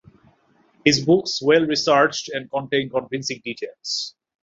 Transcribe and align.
His 0.83 1.05
books 1.05 1.39
were 1.43 1.59
well 1.59 1.67
researched 1.67 2.27
and 2.29 2.49
contain 2.49 2.89
convincing 2.89 3.39
details. 3.45 4.15